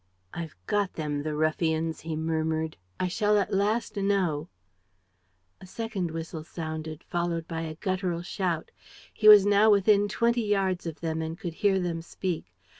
"I've 0.33 0.55
got 0.65 0.93
them, 0.93 1.21
the 1.21 1.35
ruffians!" 1.35 1.99
he 1.99 2.15
murmured. 2.15 2.75
"I 2.99 3.07
shall 3.07 3.37
at 3.37 3.53
last 3.53 3.95
know..." 3.97 4.49
A 5.61 5.67
second 5.67 6.09
whistle 6.09 6.43
sounded, 6.43 7.03
followed 7.03 7.47
by 7.47 7.61
a 7.61 7.75
guttural 7.75 8.23
shout. 8.23 8.71
He 9.13 9.27
was 9.27 9.45
now 9.45 9.69
within 9.69 10.07
twenty 10.07 10.41
yards 10.41 10.87
of 10.87 11.01
them 11.01 11.21
and 11.21 11.37
could 11.37 11.53
hear 11.53 11.79
them 11.79 12.01
speak. 12.01 12.51